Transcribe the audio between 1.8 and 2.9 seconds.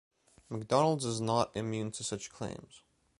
to such claims.